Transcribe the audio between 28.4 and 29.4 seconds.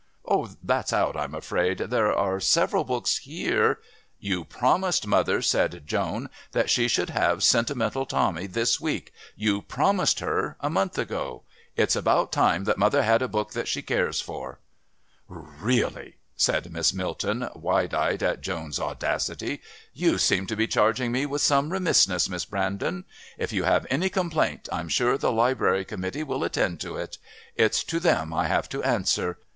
have to answer.